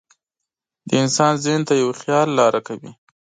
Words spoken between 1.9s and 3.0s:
خیال لاره کوي.